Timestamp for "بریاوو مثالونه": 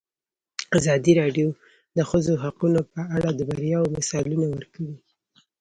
3.49-4.47